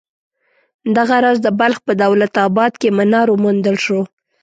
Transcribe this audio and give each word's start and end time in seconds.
دغه 0.95 1.15
راز 1.23 1.37
د 1.43 1.47
بلخ 1.59 1.77
په 1.87 1.93
دولت 2.03 2.33
اباد 2.47 2.73
کې 2.81 2.89
منار 2.97 3.27
وموندل 3.29 3.77
شو. 3.85 3.99